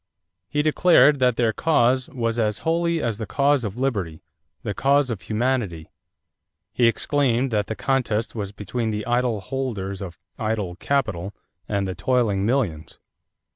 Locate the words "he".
0.49-0.63, 6.73-6.87